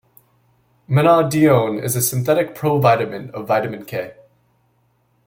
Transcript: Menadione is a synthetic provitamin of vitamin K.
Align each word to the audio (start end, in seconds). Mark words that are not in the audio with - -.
Menadione 0.89 1.83
is 1.83 1.95
a 1.95 2.01
synthetic 2.01 2.53
provitamin 2.55 3.29
of 3.35 3.45
vitamin 3.45 3.85
K. 3.85 4.15